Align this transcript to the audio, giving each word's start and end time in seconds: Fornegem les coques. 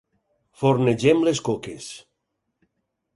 Fornegem 0.61 1.21
les 1.29 1.41
coques. 1.49 1.91